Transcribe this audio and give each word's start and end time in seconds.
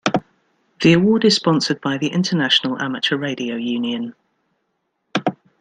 The 0.81 0.93
award 0.93 1.25
is 1.25 1.35
sponsored 1.35 1.79
by 1.79 1.99
the 1.99 2.07
International 2.07 2.81
Amateur 2.81 3.17
Radio 3.17 3.55
Union. 3.55 4.15